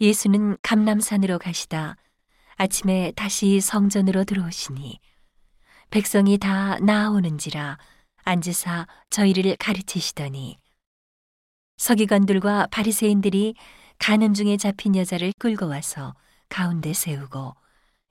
예수는 0.00 0.56
감남산으로 0.62 1.38
가시다 1.38 1.96
아침에 2.56 3.12
다시 3.16 3.60
성전으로 3.60 4.24
들어오시니 4.24 5.00
백성이 5.90 6.38
다 6.38 6.78
나아오는지라 6.78 7.78
앉으사 8.24 8.86
저희를 9.10 9.56
가르치시더니 9.56 10.58
서기관들과 11.78 12.68
바리새인들이 12.70 13.54
가늠 13.98 14.34
중에 14.34 14.56
잡힌 14.56 14.94
여자를 14.94 15.32
끌고 15.38 15.68
와서 15.68 16.14
가운데 16.48 16.92
세우고 16.92 17.54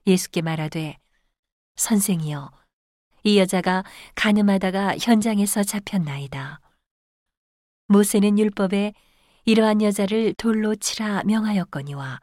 예수께 0.06 0.42
말하되 0.42 0.98
선생이여 1.76 2.50
이 3.24 3.38
여자가 3.38 3.84
가늠하다가 4.14 4.96
현장에서 4.98 5.62
잡혔나이다. 5.62 6.60
모세는 7.88 8.38
율법에 8.38 8.92
이러한 9.48 9.80
여자를 9.80 10.34
돌로 10.34 10.74
치라 10.74 11.22
명하였거니와 11.24 12.20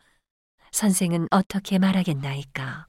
선생은 0.72 1.28
어떻게 1.32 1.80
말하겠나이까? 1.80 2.86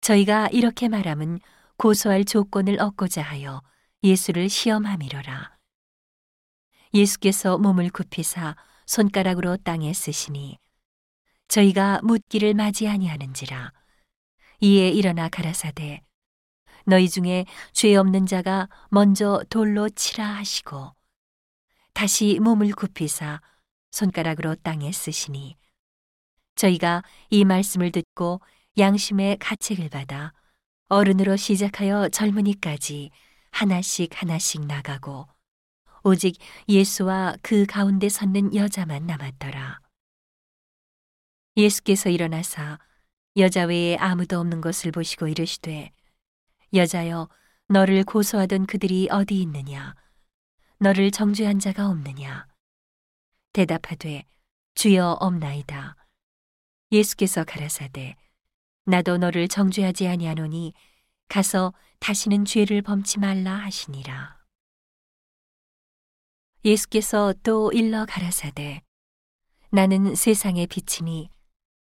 저희가 0.00 0.46
이렇게 0.52 0.88
말함은 0.88 1.40
고소할 1.78 2.24
조건을 2.24 2.80
얻고자 2.80 3.22
하여 3.22 3.60
예수를 4.04 4.48
시험함이로라. 4.48 5.58
예수께서 6.94 7.58
몸을 7.58 7.90
굽히사 7.90 8.54
손가락으로 8.86 9.56
땅에 9.56 9.92
쓰시니 9.92 10.60
저희가 11.48 12.02
묻기를 12.04 12.54
맞이 12.54 12.86
아니하는지라 12.86 13.72
이에 14.60 14.90
일어나 14.90 15.28
가라사대 15.28 16.04
너희 16.86 17.08
중에 17.08 17.46
죄 17.72 17.96
없는 17.96 18.26
자가 18.26 18.68
먼저 18.90 19.42
돌로 19.50 19.88
치라 19.88 20.36
하시고 20.36 20.96
다시 21.98 22.38
몸을 22.38 22.70
굽히사 22.70 23.40
손가락으로 23.90 24.54
땅에 24.54 24.92
쓰시니 24.92 25.56
저희가 26.54 27.02
이 27.28 27.44
말씀을 27.44 27.90
듣고 27.90 28.40
양심의 28.78 29.38
가책을 29.40 29.88
받아 29.88 30.32
어른으로 30.88 31.34
시작하여 31.34 32.08
젊은이까지 32.10 33.10
하나씩 33.50 34.10
하나씩 34.14 34.64
나가고 34.66 35.26
오직 36.04 36.36
예수와 36.68 37.34
그 37.42 37.66
가운데 37.66 38.08
섰는 38.08 38.54
여자만 38.54 39.04
남았더라. 39.04 39.80
예수께서 41.56 42.10
일어나사 42.10 42.78
여자 43.38 43.64
외에 43.64 43.96
아무도 43.96 44.38
없는 44.38 44.60
것을 44.60 44.92
보시고 44.92 45.26
이르시되 45.26 45.90
여자여 46.72 47.28
너를 47.66 48.04
고소하던 48.04 48.66
그들이 48.66 49.08
어디 49.10 49.40
있느냐 49.40 49.96
너를 50.80 51.10
정죄한 51.10 51.58
자가 51.58 51.88
없느냐? 51.88 52.46
대답하되 53.52 54.24
주여 54.76 55.16
없나이다. 55.20 55.96
예수께서 56.92 57.42
가라사대 57.42 58.14
나도 58.84 59.18
너를 59.18 59.48
정죄하지 59.48 60.06
아니하노니 60.06 60.74
가서 61.28 61.74
다시는 61.98 62.44
죄를 62.44 62.82
범치 62.82 63.18
말라 63.18 63.54
하시니라. 63.54 64.38
예수께서 66.64 67.34
또 67.42 67.72
일러 67.72 68.06
가라사대 68.06 68.82
나는 69.70 70.14
세상의 70.14 70.68
빛이니 70.68 71.28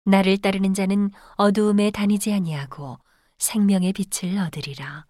나를 0.05 0.37
따르는 0.37 0.73
자는 0.73 1.11
어두움에 1.35 1.91
다니지 1.91 2.31
아니하고 2.31 2.97
생명의 3.37 3.91
빛을 3.91 4.37
얻으리라. 4.37 5.05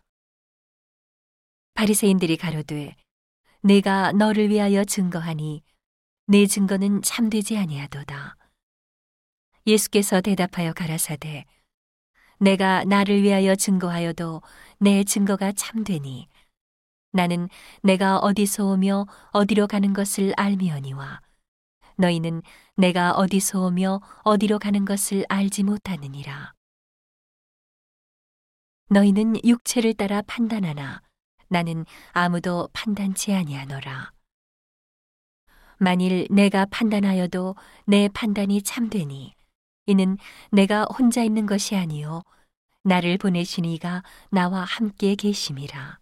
바리새인들이 1.75 2.38
가로되 2.38 2.95
내가 3.68 4.14
너를 4.14 4.50
위하여 4.50 4.86
증거하니 4.86 5.62
내 6.28 6.46
증거는 6.46 7.02
참되지 7.02 7.58
아니하도다. 7.58 8.38
예수께서 9.66 10.22
대답하여 10.22 10.72
가라사대 10.72 11.44
내가 12.40 12.86
나를 12.86 13.24
위하여 13.24 13.56
증거하여도 13.56 14.42
내 14.80 15.03
증거가 15.03 15.52
참되니 15.52 16.30
나는 17.12 17.50
내가 17.84 18.19
어디서 18.19 18.68
오며 18.68 19.06
어디로 19.31 19.68
가는 19.68 19.91
것을 19.91 20.31
알미언니와 20.38 21.20
너희는 21.97 22.44
내가 22.78 23.12
어디서 23.12 23.66
오며 23.66 24.00
어디로 24.24 24.59
가는 24.59 24.86
것을 24.86 25.25
알지 25.28 25.64
못하느니라. 25.64 26.53
너희는 28.91 29.44
육체를 29.44 29.94
따라 29.94 30.22
판단하나 30.22 31.02
나는 31.50 31.85
아무도 32.12 32.69
판단치 32.74 33.34
아니하노라. 33.34 34.12
만일 35.80 36.28
내가 36.31 36.66
판단하여도 36.66 37.56
내 37.85 38.09
판단이 38.09 38.62
참되니 38.63 39.35
이는 39.85 40.18
내가 40.52 40.85
혼자 40.85 41.24
있는 41.24 41.46
것이 41.46 41.75
아니요 41.75 42.24
나를 42.84 43.18
보내신 43.18 43.66
이가 43.66 44.03
나와 44.31 44.63
함께 44.63 45.16
계심이라. 45.16 46.00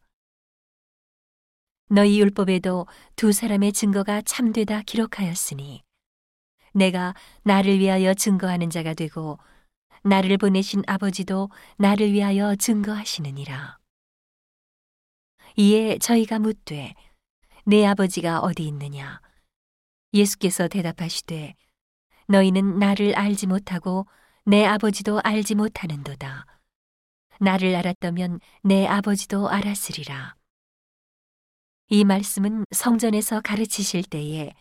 너희 1.90 2.20
율법에도 2.20 2.88
두 3.16 3.32
사람의 3.32 3.74
증거가 3.74 4.22
참되다 4.22 4.82
기록하였으니 4.84 5.84
내가 6.74 7.14
나를 7.44 7.80
위하여 7.80 8.14
증거하는 8.14 8.70
자가 8.70 8.94
되고 8.94 9.38
나를 10.04 10.38
보내신 10.38 10.84
아버지도 10.88 11.50
나를 11.78 12.12
위하여 12.12 12.56
증거하시느니라. 12.56 13.78
이에 15.58 15.98
저희가 16.00 16.40
묻되 16.40 16.94
내 17.66 17.86
아버지가 17.86 18.42
어디 18.42 18.68
있느냐? 18.68 19.22
예수께서 20.14 20.68
대답하시되 20.68 21.56
너희는 22.28 22.78
나를 22.78 23.16
알지 23.16 23.48
못하고 23.48 24.06
내 24.44 24.66
아버지도 24.66 25.22
알지 25.24 25.56
못하는도다. 25.56 26.46
나를 27.40 27.74
알았다면 27.76 28.42
내 28.64 28.86
아버지도 28.86 29.50
알았으리라. 29.50 30.36
이 31.88 32.04
말씀은 32.04 32.66
성전에서 32.72 33.40
가르치실 33.40 34.04
때에 34.04 34.52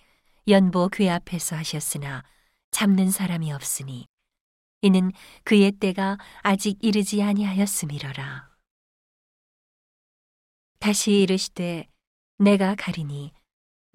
연보 0.47 0.91
궤 0.91 1.11
앞에서 1.11 1.57
하셨으나 1.57 2.23
잡는 2.71 3.11
사람이 3.11 3.53
없으니 3.53 4.07
이는 4.83 5.11
그의 5.43 5.73
때가 5.73 6.19
아직 6.43 6.79
이르지 6.83 7.23
아니하였음이러라. 7.23 8.54
다시 10.85 11.23
이르시되 11.23 11.89
내가 12.37 12.75
가리니 12.75 13.33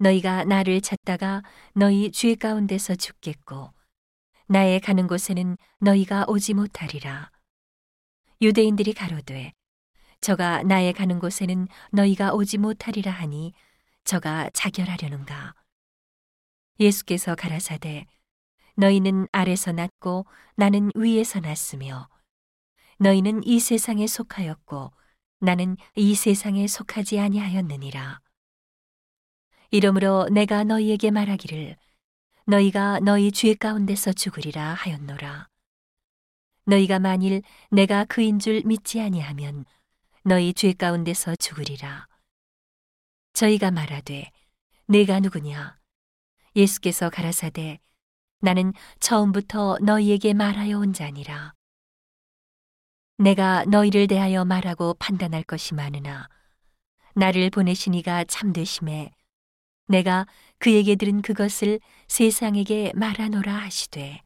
너희가 0.00 0.42
나를 0.42 0.80
찾다가 0.80 1.44
너희 1.72 2.10
죄 2.10 2.34
가운데서 2.34 2.96
죽겠고 2.96 3.72
나의 4.48 4.80
가는 4.80 5.06
곳에는 5.06 5.56
너희가 5.78 6.24
오지 6.26 6.54
못하리라. 6.54 7.30
유대인들이 8.42 8.92
가로되 8.94 9.52
저가 10.20 10.64
나의 10.64 10.92
가는 10.92 11.20
곳에는 11.20 11.68
너희가 11.92 12.32
오지 12.32 12.58
못하리라 12.58 13.12
하니 13.12 13.52
저가 14.02 14.50
자결하려는가. 14.52 15.54
예수께서 16.80 17.36
가라사대 17.36 18.06
너희는 18.74 19.28
아래서 19.30 19.70
났고 19.70 20.26
나는 20.56 20.90
위에서 20.96 21.38
났으며 21.38 22.08
너희는 22.98 23.44
이 23.44 23.60
세상에 23.60 24.08
속하였고 24.08 24.90
나는 25.42 25.78
이 25.96 26.14
세상에 26.14 26.66
속하지 26.66 27.18
아니하였느니라. 27.18 28.20
이러므로 29.70 30.28
내가 30.30 30.64
너희에게 30.64 31.10
말하기를 31.10 31.76
너희가 32.46 33.00
너희 33.00 33.32
죄 33.32 33.54
가운데서 33.54 34.12
죽으리라 34.12 34.74
하였노라. 34.74 35.48
너희가 36.66 36.98
만일 36.98 37.40
내가 37.70 38.04
그인 38.04 38.38
줄 38.38 38.62
믿지 38.66 39.00
아니하면 39.00 39.64
너희 40.24 40.52
죄 40.52 40.74
가운데서 40.74 41.36
죽으리라. 41.36 42.06
저희가 43.32 43.70
말하되 43.70 44.30
내가 44.88 45.20
누구냐? 45.20 45.78
예수께서 46.54 47.08
가라사대 47.08 47.80
나는 48.40 48.74
처음부터 48.98 49.78
너희에게 49.80 50.34
말하여 50.34 50.78
온 50.78 50.92
자니라. 50.92 51.54
내가 53.20 53.66
너희를 53.66 54.06
대하여 54.06 54.46
말하고 54.46 54.94
판단할 54.94 55.42
것이 55.42 55.74
많으나 55.74 56.26
나를 57.14 57.50
보내신 57.50 57.92
이가 57.92 58.24
참되심에 58.24 59.10
내가 59.88 60.26
그에게 60.58 60.96
들은 60.96 61.20
그것을 61.20 61.80
세상에게 62.08 62.92
말하노라 62.94 63.52
하시되 63.54 64.22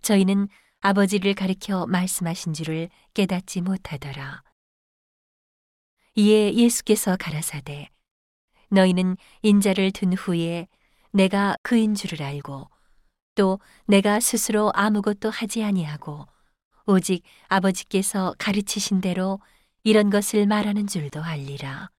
저희는 0.00 0.48
아버지를 0.80 1.34
가리켜 1.34 1.86
말씀하신 1.86 2.54
줄을 2.54 2.88
깨닫지 3.12 3.60
못하더라. 3.60 4.42
이에 6.14 6.54
예수께서 6.54 7.18
가라사대 7.18 7.90
너희는 8.70 9.18
인자를 9.42 9.90
든 9.90 10.14
후에 10.14 10.66
내가 11.10 11.56
그인 11.62 11.94
줄을 11.94 12.22
알고 12.22 12.70
또 13.34 13.60
내가 13.84 14.18
스스로 14.18 14.72
아무것도 14.74 15.28
하지 15.28 15.62
아니하고 15.62 16.26
오직 16.86 17.22
아버지께서 17.48 18.34
가르치신 18.38 19.00
대로 19.00 19.40
이런 19.84 20.10
것을 20.10 20.46
말하는 20.46 20.86
줄도 20.86 21.22
알리라. 21.22 21.90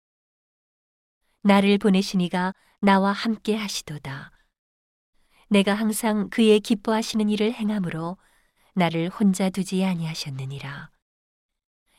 나를 1.43 1.79
보내시니가 1.79 2.55
나와 2.81 3.12
함께 3.12 3.56
하시도다. 3.56 4.31
내가 5.49 5.75
항상 5.75 6.31
그의 6.31 6.61
기뻐하시는 6.61 7.29
일을 7.29 7.52
행함으로 7.52 8.17
나를 8.75 9.08
혼자 9.08 9.50
두지 9.50 9.84
아니하셨느니라. 9.84 10.90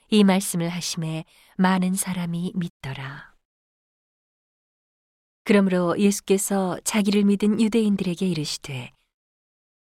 이 0.10 0.24
말씀을 0.24 0.70
하심에 0.70 1.26
많은 1.58 1.94
사람이 1.94 2.54
믿더라. 2.56 3.34
그러므로 5.44 6.00
예수께서 6.00 6.78
자기를 6.84 7.26
믿은 7.26 7.60
유대인들에게 7.60 8.28
이르시되 8.28 8.92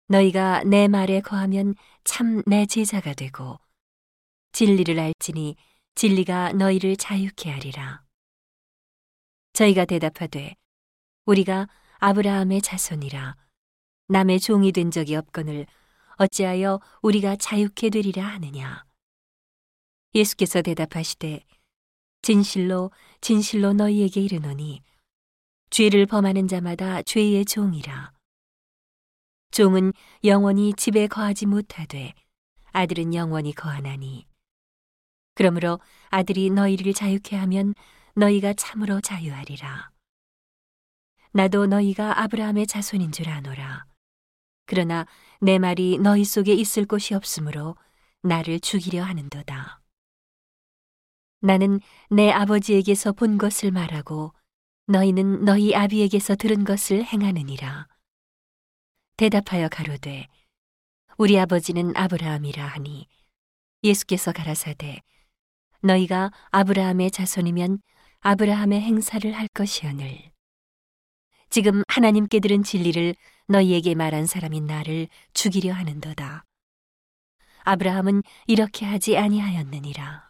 너희가 0.08 0.64
내 0.64 0.88
말에 0.88 1.22
거하면 1.22 1.76
참 2.04 2.42
내 2.48 2.66
제자가 2.66 3.14
되고 3.14 3.60
진리를 4.54 4.98
알지니 4.98 5.56
진리가 5.96 6.54
너희를 6.54 6.96
자유케 6.96 7.52
하리라. 7.52 8.04
저희가 9.54 9.86
대답하되 9.86 10.56
우리가 11.26 11.68
아브라함의 11.98 12.62
자손이라 12.62 13.36
남의 14.08 14.40
종이 14.40 14.72
된 14.72 14.92
적이 14.92 15.16
없거늘 15.16 15.66
어찌하여 16.18 16.80
우리가 17.02 17.36
자유케 17.36 17.90
되리라 17.90 18.26
하느냐. 18.26 18.86
예수께서 20.16 20.62
대답하시되 20.62 21.44
진실로 22.22 22.92
진실로 23.22 23.74
너희에게 23.74 24.22
이르노니 24.22 24.82
죄를 25.70 26.06
범하는 26.06 26.48
자마다 26.48 27.02
죄의 27.04 27.46
종이라. 27.46 28.17
종은 29.58 29.92
영원히 30.24 30.72
집에 30.76 31.08
거하지 31.08 31.48
못하되 31.48 32.14
아들은 32.74 33.16
영원히 33.16 33.54
거하나니. 33.54 34.28
그러므로 35.34 35.80
아들이 36.10 36.52
너희를 36.52 36.94
자유케 36.94 37.36
하면 37.38 37.74
너희가 38.14 38.54
참으로 38.54 39.02
자유하리라. 39.02 39.90
나도 41.32 41.66
너희가 41.66 42.22
아브라함의 42.22 42.68
자손인 42.68 43.12
줄 43.12 43.30
아노라. 43.30 43.86
그러나 44.68 45.08
내 45.42 45.58
말이 45.58 45.98
너희 45.98 46.24
속에 46.24 46.54
있을 46.54 46.86
곳이 46.86 47.16
없으므로 47.16 47.76
나를 48.22 48.60
죽이려 48.60 49.02
하는도다. 49.04 49.82
나는 51.40 51.80
내 52.12 52.30
아버지에게서 52.30 53.14
본 53.14 53.40
것을 53.40 53.72
말하고 53.72 54.34
너희는 54.86 55.46
너희 55.46 55.74
아비에게서 55.74 56.36
들은 56.36 56.64
것을 56.64 57.04
행하느니라. 57.04 57.88
대답하여 59.18 59.68
가로되 59.68 60.28
우리 61.18 61.40
아버지는 61.40 61.92
아브라함이라 61.98 62.64
하니 62.64 63.08
예수께서 63.84 64.32
가라사대 64.32 65.02
너희가 65.82 66.32
아브라함의 66.52 67.10
자손이면 67.10 67.80
아브라함의 68.20 68.80
행사를 68.80 69.32
할 69.32 69.48
것이오늘 69.48 70.32
지금 71.50 71.82
하나님께 71.88 72.40
들은 72.40 72.62
진리를 72.62 73.16
너희에게 73.48 73.96
말한 73.96 74.28
사람인 74.28 74.68
나를 74.68 75.08
죽이려 75.34 75.74
하는도다. 75.74 76.44
아브라함은 77.64 78.22
이렇게 78.46 78.86
하지 78.86 79.18
아니하였느니라. 79.18 80.30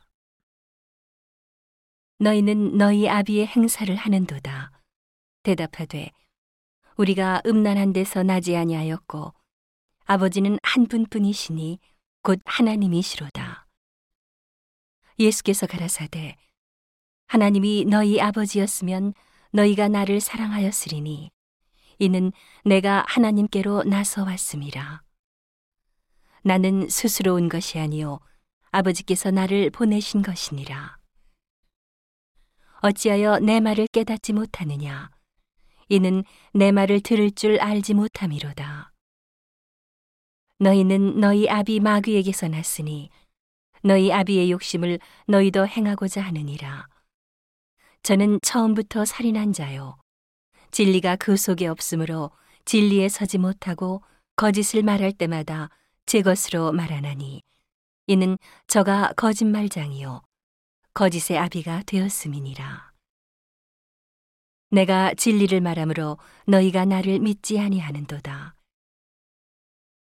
너희는 2.20 2.78
너희 2.78 3.10
아비의 3.10 3.48
행사를 3.48 3.94
하는도다. 3.94 4.72
대답하되 5.44 6.12
우리가 6.98 7.44
음란한 7.46 7.94
데서 7.94 8.24
나지 8.24 8.58
아니하였고 8.58 9.34
아버지는 10.06 10.58
한 10.64 10.88
분뿐이시니 10.88 11.80
곧 12.24 12.40
하나님이시로다. 12.46 13.68
예수께서 15.20 15.68
가라사대 15.68 16.36
하나님이 17.28 17.86
너희 17.86 18.20
아버지였으면 18.20 19.14
너희가 19.52 19.88
나를 19.88 20.20
사랑하였으리니 20.20 21.30
이는 22.00 22.32
내가 22.66 23.06
하나님께로 23.08 23.84
나서 23.84 24.24
왔음이라. 24.24 25.04
나는 26.44 26.90
스스로 26.90 27.36
온 27.36 27.50
것이 27.50 27.80
아니요 27.80 28.20
아버지께서 28.72 29.32
나를 29.32 29.70
보내신 29.70 30.22
것이니라. 30.22 30.98
어찌하여 32.82 33.40
내 33.40 33.60
말을 33.60 33.88
깨닫지 33.92 34.34
못하느냐? 34.34 35.17
이는 35.90 36.24
내 36.54 36.72
말을 36.72 37.02
들을 37.02 37.32
줄 37.32 37.60
알지 37.60 37.94
못함이로다. 37.94 38.92
너희는 40.60 41.20
너희 41.20 41.48
아비 41.48 41.80
마귀에게서 41.80 42.48
났으니 42.48 43.10
너희 43.84 44.12
아비의 44.12 44.52
욕심을 44.52 45.00
너희도 45.28 45.68
행하고자 45.68 46.22
하느니라. 46.22 46.88
저는 48.04 48.40
처음부터 48.42 49.06
살인한 49.06 49.54
자요. 49.54 49.98
진리가 50.72 51.16
그 51.18 51.38
속에 51.38 51.68
없으므로 51.68 52.32
진리에 52.66 53.08
서지 53.08 53.38
못하고 53.38 54.02
거짓을 54.36 54.84
말할 54.84 55.14
때마다 55.14 55.70
제 56.06 56.22
것으로 56.22 56.72
말하나니 56.72 57.42
이는 58.08 58.38
저가 58.68 59.14
거짓말장이요. 59.16 60.22
거짓의 60.94 61.38
아비가 61.38 61.84
되었음이니라. 61.86 62.87
내가 64.70 65.14
진리를 65.14 65.62
말하므로 65.62 66.18
너희가 66.46 66.84
나를 66.84 67.20
믿지 67.20 67.58
아니하는도다. 67.58 68.54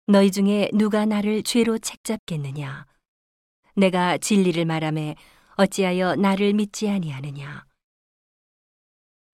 너희 0.08 0.32
중에 0.32 0.70
누가 0.74 1.06
나를 1.06 1.44
죄로 1.44 1.78
책잡겠느냐? 1.78 2.86
내가 3.76 4.18
진리를 4.18 4.66
말함에 4.66 5.16
어찌하여 5.58 6.16
나를 6.16 6.54
믿지 6.54 6.90
아니하느냐? 6.90 7.66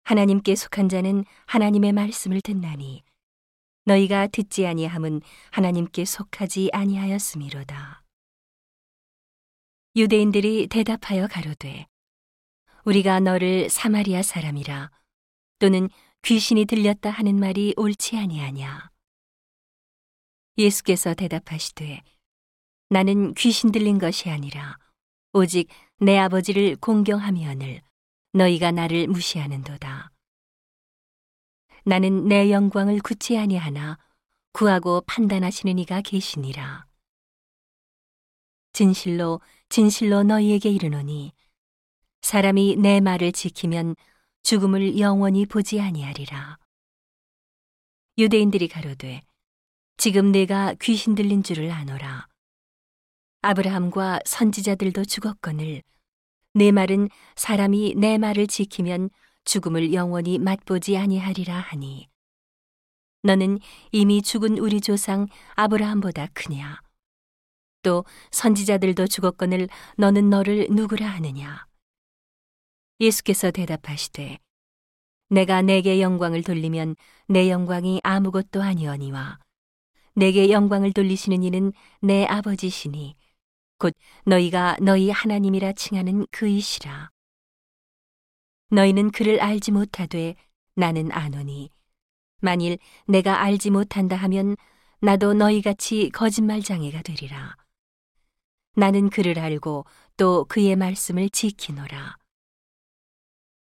하나님께 0.04 0.56
속한 0.56 0.90
자는 0.90 1.24
하나님의 1.46 1.94
말씀을 1.94 2.42
듣나니 2.42 3.04
너희가 3.86 4.28
듣지 4.28 4.68
아니함은 4.68 5.22
하나님께 5.52 6.04
속하지 6.04 6.72
아니하였음이로다. 6.74 8.04
유대인들이 9.96 10.68
대답하여 10.68 11.28
가로되 11.28 11.88
우리가 12.84 13.20
너를 13.20 13.70
사마리아 13.70 14.22
사람이라 14.22 14.92
또는 15.62 15.90
귀신이 16.24 16.66
들렸다 16.66 17.12
하는 17.12 17.40
말이 17.40 17.76
옳지 17.78 18.18
아니하냐? 18.18 18.90
예수께서 20.58 21.14
대답하시되 21.14 22.02
나는 22.90 23.36
귀신 23.36 23.72
들린 23.72 24.00
것이 24.00 24.32
아니라 24.32 24.80
오직 25.34 25.70
내 26.00 26.18
아버지를 26.18 26.78
공경하며늘 26.78 27.82
너희가 28.34 28.72
나를 28.72 29.08
무시하는도다. 29.08 30.12
나는 31.86 32.28
내 32.28 32.52
영광을 32.52 33.00
굳지 33.00 33.38
아니하나 33.38 34.00
구하고 34.54 35.02
판단하시는 35.02 35.78
이가 35.78 36.02
계시니라. 36.02 36.88
진실로 38.74 39.40
진실로 39.70 40.24
너희에게 40.24 40.70
이르노니 40.72 41.34
사람이 42.22 42.78
내 42.78 43.00
말을 43.00 43.32
지키면 43.32 43.96
죽음을 44.44 45.00
영원히 45.00 45.46
보지 45.46 45.80
아니하리라. 45.80 46.58
유대인들이 48.18 48.68
가로되 48.68 49.22
지금 49.98 50.32
내가 50.32 50.74
귀신 50.82 51.16
들린 51.16 51.44
줄을 51.44 51.72
아노라. 51.72 52.28
아브라함과 53.44 54.20
선지자들도 54.26 55.06
죽었거늘 55.06 55.84
내 56.54 56.72
말은 56.72 57.10
사람이 57.36 57.96
내 57.96 58.18
말을 58.18 58.48
지키면 58.48 59.10
죽음을 59.46 59.94
영원히 59.94 60.38
맛보지 60.38 60.98
아니하리라 60.98 61.56
하니 61.56 62.08
너는 63.24 63.60
이미 63.92 64.22
죽은 64.22 64.58
우리 64.58 64.82
조상 64.82 65.28
아브라함보다 65.56 66.28
크냐? 66.34 66.82
또 67.84 68.06
선지자들도 68.32 69.08
죽었거늘 69.08 69.70
너는 69.98 70.30
너를 70.30 70.68
누구라 70.72 71.08
하느냐? 71.08 71.71
예수께서 73.02 73.50
대답하시되 73.50 74.38
내가 75.30 75.64
내게 75.64 76.02
영광을 76.02 76.44
돌리면 76.44 76.96
내 77.28 77.50
영광이 77.50 78.00
아무것도 78.04 78.62
아니오니와 78.62 79.40
내게 80.14 80.52
영광을 80.52 80.94
돌리시는 80.94 81.42
이는 81.42 81.74
내 82.00 82.26
아버지시니 82.26 83.16
곧 83.80 83.96
너희가 84.28 84.78
너희 84.82 85.10
하나님이라 85.10 85.74
칭하는 85.74 86.28
그이시라. 86.30 87.10
너희는 88.70 89.10
그를 89.10 89.42
알지 89.42 89.72
못하되 89.72 90.36
나는 90.76 91.12
아노니 91.12 91.72
만일 92.40 92.78
내가 93.08 93.42
알지 93.42 93.72
못한다 93.72 94.16
하면 94.16 94.56
나도 95.00 95.34
너희 95.34 95.64
같이 95.64 96.12
거짓말장애가 96.14 97.02
되리라. 97.02 97.56
나는 98.76 99.10
그를 99.10 99.40
알고 99.40 99.86
또 100.18 100.46
그의 100.46 100.76
말씀을 100.76 101.32
지키노라. 101.32 102.21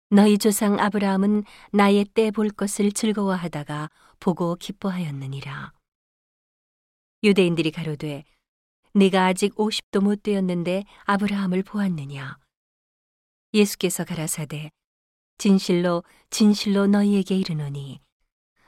너희 0.08 0.38
조상 0.38 0.78
아브라함은 0.78 1.42
나의 1.72 2.04
때 2.04 2.30
볼 2.30 2.50
것을 2.50 2.92
즐거워하다가 2.92 3.90
보고 4.20 4.54
기뻐하였느니라. 4.54 5.72
유대인들이 7.24 7.72
가로되 7.72 8.24
네가 8.94 9.26
아직 9.26 9.54
50도 9.56 10.00
못 10.00 10.22
되었는데 10.22 10.84
아브라함을 11.04 11.62
보았느냐? 11.64 12.38
예수께서 13.52 14.04
가라사대 14.04 14.70
진실로 15.38 16.04
진실로 16.30 16.86
너희에게 16.86 17.36
이르노니 17.36 18.00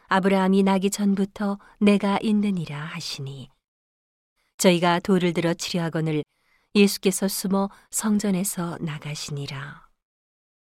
아브라함이 0.09 0.65
나기 0.65 0.91
전부터 0.91 1.59
내가 1.81 2.19
있느니라 2.21 2.81
하시니 2.85 3.49
저희가 4.59 5.01
돌을 5.01 5.35
들어 5.35 5.55
치려하거늘 5.55 6.25
예수께서 6.75 7.29
숨어 7.29 7.71
성전에서 7.91 8.79
나가시니라 8.81 9.88